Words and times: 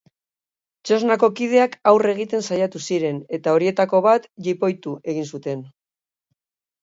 Txosnako 0.89 1.27
kideak 1.39 1.73
aurre 1.91 2.09
egiten 2.13 2.45
saiatu 2.47 2.81
ziren 2.87 3.19
eta 3.39 3.53
horietako 3.57 4.01
bat 4.07 4.25
jipoitu 4.47 4.95
egin 5.13 5.29
zuten. 5.35 5.61